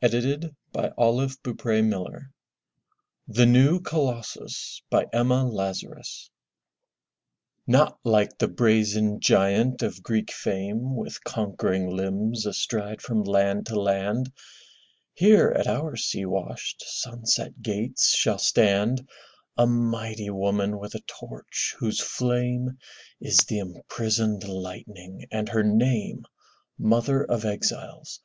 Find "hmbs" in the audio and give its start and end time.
11.90-12.46